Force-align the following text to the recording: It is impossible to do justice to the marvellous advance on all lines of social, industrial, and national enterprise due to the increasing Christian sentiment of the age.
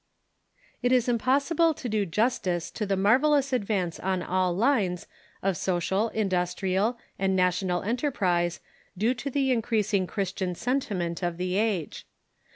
It 0.81 0.91
is 0.91 1.07
impossible 1.07 1.75
to 1.75 1.87
do 1.87 2.07
justice 2.07 2.71
to 2.71 2.87
the 2.87 2.97
marvellous 2.97 3.53
advance 3.53 3.99
on 3.99 4.23
all 4.23 4.51
lines 4.51 5.05
of 5.43 5.55
social, 5.55 6.09
industrial, 6.09 6.97
and 7.19 7.35
national 7.35 7.83
enterprise 7.83 8.61
due 8.97 9.13
to 9.13 9.29
the 9.29 9.51
increasing 9.51 10.07
Christian 10.07 10.55
sentiment 10.55 11.21
of 11.21 11.37
the 11.37 11.55
age. 11.55 12.07